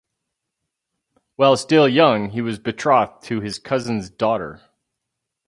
While 1.35 1.55
still 1.57 1.87
young 1.87 2.31
he 2.31 2.41
was 2.41 2.57
betrothed 2.57 3.21
to 3.25 3.39
his 3.39 3.59
cousin's 3.59 4.09
daughter. 4.09 4.59